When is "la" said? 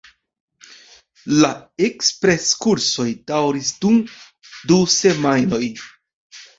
1.43-1.51